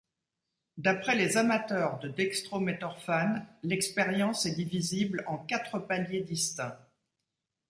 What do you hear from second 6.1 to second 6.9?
distincts.